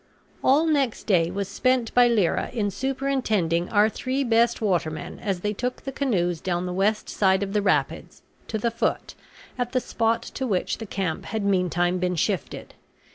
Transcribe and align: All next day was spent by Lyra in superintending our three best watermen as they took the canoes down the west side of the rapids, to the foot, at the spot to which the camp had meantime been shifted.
All 0.43 0.65
next 0.65 1.03
day 1.03 1.29
was 1.29 1.47
spent 1.47 1.93
by 1.93 2.07
Lyra 2.07 2.49
in 2.53 2.71
superintending 2.71 3.69
our 3.69 3.87
three 3.87 4.23
best 4.23 4.59
watermen 4.59 5.19
as 5.19 5.41
they 5.41 5.53
took 5.53 5.83
the 5.83 5.91
canoes 5.91 6.41
down 6.41 6.65
the 6.65 6.73
west 6.73 7.07
side 7.07 7.43
of 7.43 7.53
the 7.53 7.61
rapids, 7.61 8.23
to 8.47 8.57
the 8.57 8.71
foot, 8.71 9.13
at 9.59 9.73
the 9.73 9.79
spot 9.79 10.23
to 10.23 10.47
which 10.47 10.79
the 10.79 10.87
camp 10.87 11.25
had 11.25 11.45
meantime 11.45 11.99
been 11.99 12.15
shifted. 12.15 12.73